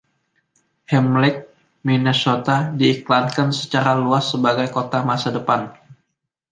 [0.93, 1.39] Ham Lake,
[1.87, 5.61] Minnesota diiklankan secara luas sebagai kota masa depan.